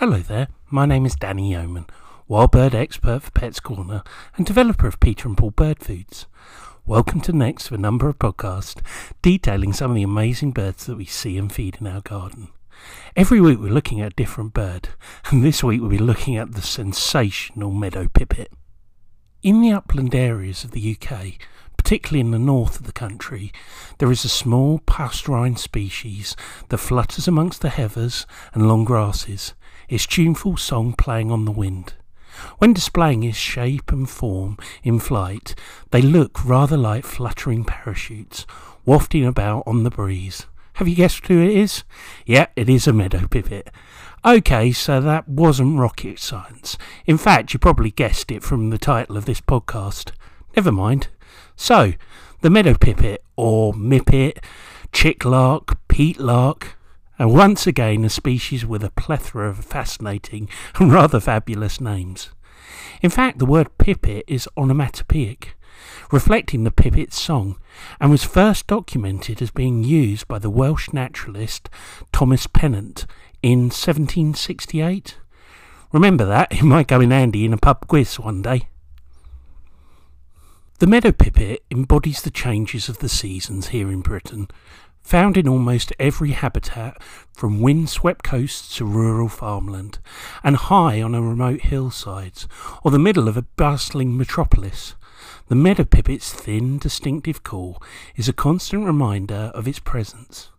[0.00, 1.86] Hello there, my name is Danny Yeoman,
[2.28, 4.02] wild bird expert for Pets Corner
[4.36, 6.26] and developer of Peter and Paul Bird Foods.
[6.84, 8.82] Welcome to Next for a number of podcasts
[9.22, 12.48] detailing some of the amazing birds that we see and feed in our garden.
[13.16, 14.90] Every week we're looking at a different bird,
[15.30, 18.52] and this week we'll be looking at the sensational meadow pipit.
[19.42, 21.38] In the upland areas of the UK,
[21.78, 23.50] particularly in the north of the country,
[23.96, 26.36] there is a small passerine species
[26.68, 29.54] that flutters amongst the heathers and long grasses
[29.88, 31.94] its tuneful song playing on the wind.
[32.58, 35.54] When displaying its shape and form in flight,
[35.90, 38.46] they look rather like fluttering parachutes,
[38.84, 40.46] wafting about on the breeze.
[40.74, 41.84] Have you guessed who it is?
[42.26, 43.70] Yeah, it is a meadow pipit.
[44.24, 46.76] Okay, so that wasn't rocket science.
[47.06, 50.10] In fact, you probably guessed it from the title of this podcast.
[50.54, 51.08] Never mind.
[51.56, 51.94] So,
[52.42, 54.44] the meadow pipit, or mippet,
[54.92, 56.74] chicklark, peatlark,
[57.18, 60.48] and once again a species with a plethora of fascinating
[60.78, 62.30] and rather fabulous names.
[63.02, 65.54] In fact, the word pipit is onomatopoeic,
[66.10, 67.58] reflecting the pipit's song,
[68.00, 71.68] and was first documented as being used by the Welsh naturalist
[72.12, 73.06] Thomas Pennant
[73.42, 75.18] in 1768.
[75.92, 78.68] Remember that, it might go in handy in a pub quiz one day.
[80.78, 84.48] The meadow pipit embodies the changes of the seasons here in Britain,
[85.06, 87.00] Found in almost every habitat,
[87.32, 90.00] from wind-swept coasts to rural farmland,
[90.42, 92.48] and high on a remote hillsides,
[92.82, 94.96] or the middle of a bustling metropolis,
[95.46, 97.80] the meadow pipit's thin, distinctive call
[98.16, 100.50] is a constant reminder of its presence.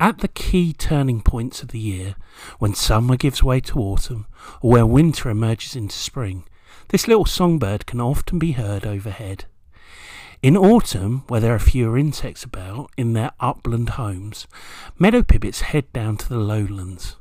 [0.00, 2.14] At the key turning points of the year,
[2.58, 4.24] when summer gives way to autumn,
[4.62, 6.44] or where winter emerges into spring,
[6.88, 9.44] this little songbird can often be heard overhead.
[10.40, 14.46] In autumn, where there are fewer insects about in their upland homes,
[14.96, 17.16] meadow pipits head down to the lowlands.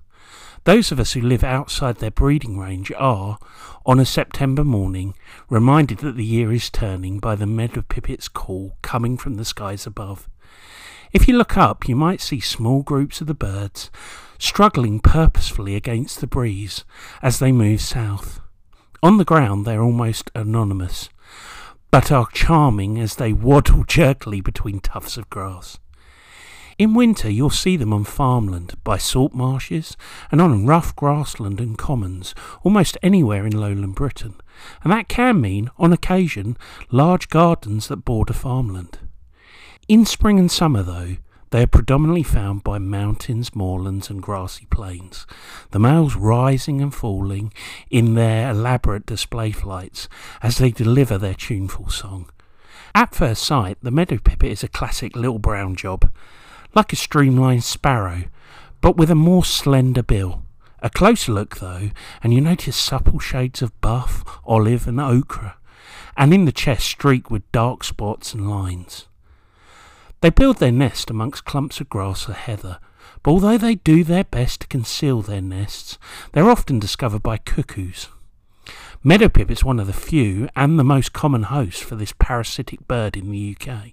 [0.65, 3.39] Those of us who live outside their breeding range are,
[3.87, 5.15] on a September morning,
[5.49, 9.87] reminded that the year is turning by the meadow pipit's call coming from the skies
[9.87, 10.29] above.
[11.11, 13.89] If you look up, you might see small groups of the birds
[14.37, 16.85] struggling purposefully against the breeze
[17.23, 18.41] as they move south.
[19.01, 21.09] On the ground, they are almost anonymous,
[21.91, 25.79] but are charming as they waddle jerkily between tufts of grass.
[26.77, 29.97] In winter, you'll see them on farmland, by salt marshes,
[30.31, 34.35] and on rough grassland and commons, almost anywhere in lowland Britain,
[34.83, 36.55] and that can mean, on occasion,
[36.91, 38.99] large gardens that border farmland.
[39.87, 41.17] In spring and summer, though,
[41.49, 45.25] they are predominantly found by mountains, moorlands, and grassy plains,
[45.71, 47.53] the males rising and falling
[47.89, 50.09] in their elaborate display flights
[50.41, 52.29] as they deliver their tuneful song.
[52.93, 56.11] At first sight, the meadow pipit is a classic little brown job,
[56.75, 58.23] like a streamlined sparrow,
[58.81, 60.43] but with a more slender bill.
[60.79, 61.89] A closer look, though,
[62.21, 65.55] and you notice supple shades of buff, olive, and ochre,
[66.15, 69.06] and in the chest streaked with dark spots and lines.
[70.21, 72.79] They build their nest amongst clumps of grass or heather,
[73.21, 75.99] but although they do their best to conceal their nests,
[76.33, 78.09] they're often discovered by cuckoos.
[79.03, 82.87] Meadow pip is one of the few and the most common hosts for this parasitic
[82.87, 83.91] bird in the UK.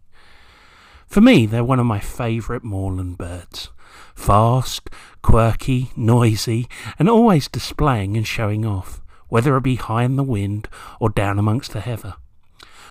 [1.07, 3.69] For me, they're one of my favourite moorland birds.
[4.15, 4.89] Fast,
[5.23, 6.69] quirky, noisy,
[6.99, 10.69] and always displaying and showing off, whether it be high in the wind
[10.99, 12.15] or down amongst the heather.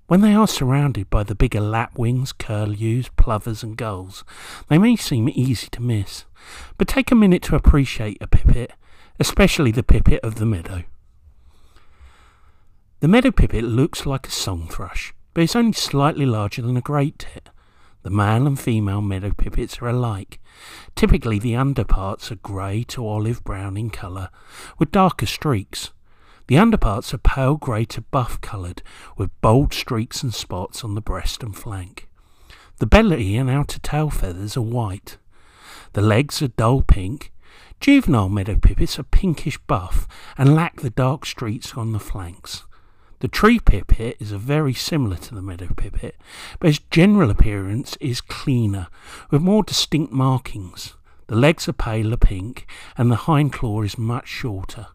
[0.06, 4.22] When they are surrounded by the bigger lapwings, curlews, plovers, and gulls,
[4.68, 6.26] they may seem easy to miss.
[6.76, 8.72] But take a minute to appreciate a pipit,
[9.18, 10.82] especially the pipit of the meadow.
[13.00, 16.82] The meadow pipit looks like a song thrush, but it's only slightly larger than a
[16.82, 17.48] great tit.
[18.02, 20.38] The male and female meadow pipits are alike.
[20.94, 24.28] Typically, the underparts are grey to olive brown in colour,
[24.78, 25.93] with darker streaks.
[26.46, 28.82] The underparts are pale grey to buff coloured,
[29.16, 32.08] with bold streaks and spots on the breast and flank.
[32.78, 35.16] The belly and outer tail feathers are white.
[35.94, 37.32] The legs are dull pink.
[37.80, 40.06] Juvenile meadow pipits are pinkish buff
[40.36, 42.64] and lack the dark streaks on the flanks.
[43.20, 46.16] The tree pipit is very similar to the meadow pipit,
[46.58, 48.88] but its general appearance is cleaner,
[49.30, 50.94] with more distinct markings.
[51.28, 52.66] The legs are paler pink,
[52.98, 54.88] and the hind claw is much shorter.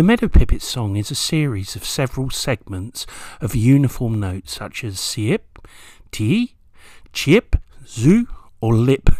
[0.00, 3.06] The meadow pipit song is a series of several segments
[3.42, 5.40] of uniform notes such as siep,
[6.10, 6.54] ti,
[7.12, 7.56] chip,
[7.86, 8.26] zu,
[8.62, 9.10] or lip.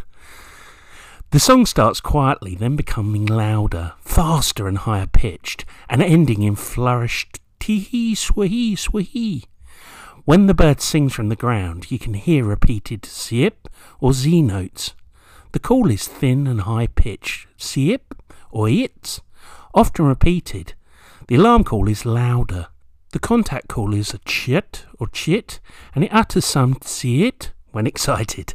[1.33, 7.41] The song starts quietly, then becoming louder, faster, and higher pitched, and ending in flourished
[7.59, 9.45] tee hee, swahee.
[10.25, 13.69] When the bird sings from the ground, you can hear repeated siep
[14.01, 14.95] or z notes.
[15.53, 18.01] The call is thin and high pitched, siep
[18.51, 19.21] or it,
[19.75, 20.75] often repeated.
[21.29, 22.69] The alarm call is louder.
[23.13, 25.61] The contact call is a chit or chit,
[25.95, 28.55] and it utters some tsiet when excited.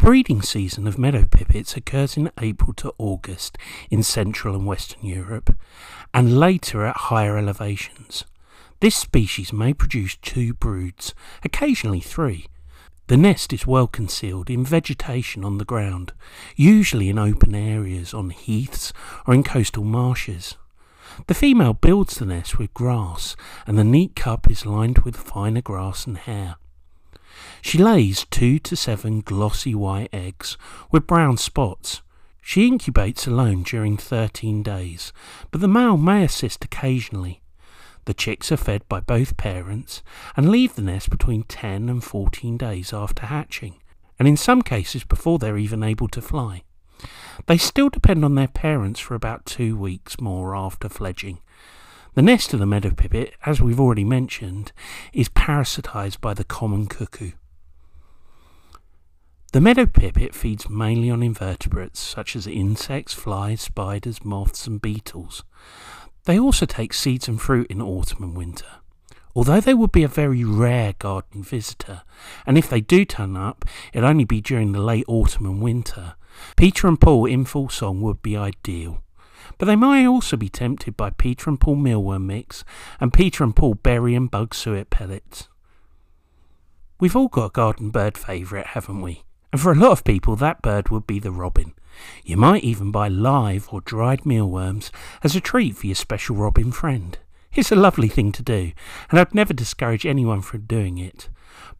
[0.00, 3.58] Breeding season of meadow pipits occurs in April to August
[3.90, 5.54] in Central and Western Europe,
[6.14, 8.24] and later at higher elevations.
[8.80, 11.14] This species may produce two broods,
[11.44, 12.46] occasionally three.
[13.08, 16.14] The nest is well concealed in vegetation on the ground,
[16.56, 18.94] usually in open areas on heaths
[19.26, 20.56] or in coastal marshes.
[21.26, 23.36] The female builds the nest with grass,
[23.66, 26.56] and the neat cup is lined with finer grass and hair.
[27.62, 30.56] She lays two to seven glossy white eggs
[30.90, 32.02] with brown spots.
[32.42, 35.12] She incubates alone during 13 days,
[35.50, 37.42] but the male may assist occasionally.
[38.06, 40.02] The chicks are fed by both parents
[40.36, 43.76] and leave the nest between 10 and 14 days after hatching,
[44.18, 46.62] and in some cases before they're even able to fly.
[47.46, 51.38] They still depend on their parents for about two weeks more after fledging.
[52.14, 54.72] The nest of the meadow pipit, as we've already mentioned,
[55.12, 57.32] is parasitised by the common cuckoo.
[59.52, 65.44] The meadow pipit feeds mainly on invertebrates such as insects, flies, spiders, moths, and beetles.
[66.24, 68.66] They also take seeds and fruit in autumn and winter.
[69.34, 72.02] Although they would be a very rare garden visitor,
[72.44, 76.14] and if they do turn up, it'll only be during the late autumn and winter,
[76.56, 79.02] Peter and Paul in full song would be ideal.
[79.60, 82.64] But they might also be tempted by Peter and Paul mealworm mix
[82.98, 85.48] and Peter and Paul berry and bug suet pellets.
[86.98, 89.24] We've all got a garden bird favourite, haven't we?
[89.52, 91.74] And for a lot of people, that bird would be the robin.
[92.24, 94.90] You might even buy live or dried mealworms
[95.22, 97.18] as a treat for your special robin friend.
[97.52, 98.72] It's a lovely thing to do,
[99.10, 101.28] and I'd never discourage anyone from doing it.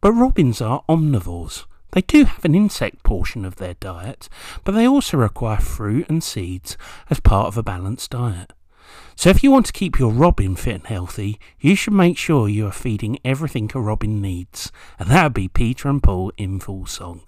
[0.01, 1.65] But robins are omnivores.
[1.91, 4.29] They do have an insect portion of their diet,
[4.63, 6.77] but they also require fruit and seeds
[7.09, 8.53] as part of a balanced diet.
[9.15, 12.49] So if you want to keep your robin fit and healthy, you should make sure
[12.49, 16.59] you are feeding everything a robin needs, and that would be Peter and Paul in
[16.59, 17.21] full song.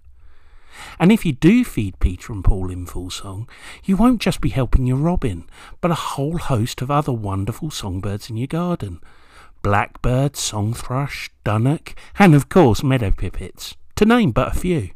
[1.00, 3.48] And if you do feed Peter and Paul in full song,
[3.84, 5.46] you won't just be helping your robin,
[5.82, 9.00] but a whole host of other wonderful songbirds in your garden.
[9.62, 14.90] Blackbird, song thrush, dunnock, and of course meadow pipits, to name but a few.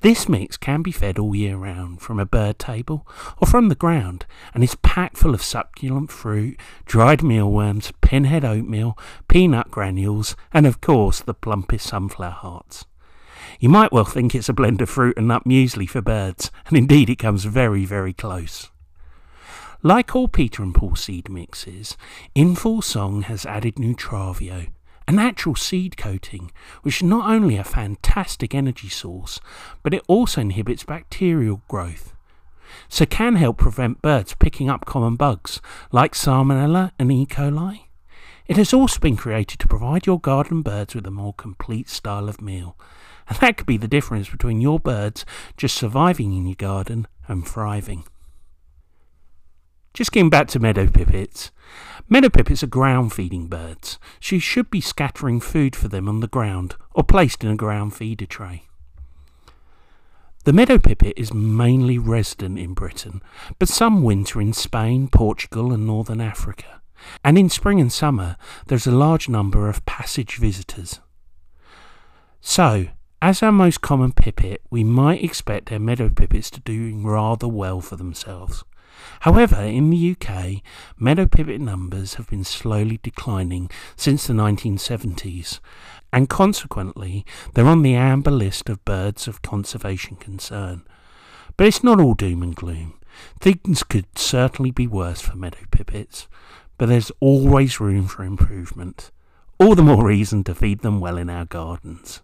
[0.00, 3.06] This mix can be fed all year round from a bird table
[3.38, 8.98] or from the ground and is packed full of succulent fruit, dried mealworms, pinhead oatmeal,
[9.28, 12.84] peanut granules, and of course the plumpest sunflower hearts.
[13.58, 16.76] You might well think it's a blend of fruit and nut muesli for birds, and
[16.76, 18.70] indeed it comes very, very close.
[19.82, 21.96] Like all Peter and Paul seed mixes,
[22.34, 24.68] In Full Song has added Nutravio,
[25.06, 26.50] a natural seed coating,
[26.82, 29.40] which is not only a fantastic energy source,
[29.82, 32.14] but it also inhibits bacterial growth,
[32.88, 37.26] so can help prevent birds picking up common bugs like Salmonella and E.
[37.26, 37.86] coli.
[38.46, 42.28] It has also been created to provide your garden birds with a more complete style
[42.28, 42.76] of meal,
[43.28, 45.24] and that could be the difference between your birds
[45.56, 48.04] just surviving in your garden and thriving.
[49.94, 51.50] Just getting back to meadow pipits.
[52.08, 56.28] Meadow pipits are ground feeding birds, you should be scattering food for them on the
[56.28, 58.64] ground or placed in a ground feeder tray.
[60.44, 63.22] The meadow pipit is mainly resident in Britain,
[63.58, 66.82] but some winter in Spain, Portugal, and northern Africa.
[67.22, 71.00] And in spring and summer, there's a large number of passage visitors.
[72.40, 72.86] So,
[73.20, 77.80] as our most common pipit, we might expect our meadow pipits to do rather well
[77.80, 78.64] for themselves.
[79.20, 80.62] However, in the UK,
[80.98, 85.60] meadow pipit numbers have been slowly declining since the 1970s,
[86.12, 90.82] and consequently they're on the amber list of birds of conservation concern.
[91.56, 92.94] But it's not all doom and gloom.
[93.40, 96.28] Things could certainly be worse for meadow pipits,
[96.78, 99.10] but there's always room for improvement.
[99.58, 102.22] All the more reason to feed them well in our gardens.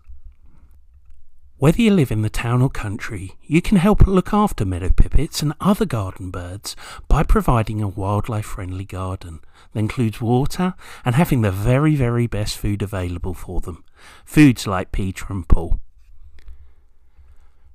[1.59, 5.43] Whether you live in the town or country, you can help look after meadow pipits
[5.43, 6.77] and other garden birds
[7.09, 9.41] by providing a wildlife friendly garden
[9.73, 10.75] that includes water
[11.05, 13.83] and having the very, very best food available for them.
[14.25, 15.81] Foods like Peter and Paul.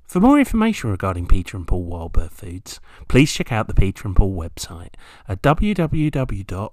[0.06, 4.08] For more information regarding Peter and Paul wild bird foods, please check out the Peter
[4.08, 4.94] and Paul website
[5.28, 6.72] at www.peter-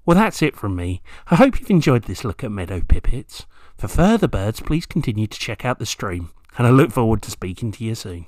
[0.06, 1.02] Well, that's it from me.
[1.28, 3.46] I hope you've enjoyed this look at meadow pipits.
[3.78, 7.32] For further birds, please continue to check out the stream, and I look forward to
[7.32, 8.28] speaking to you soon.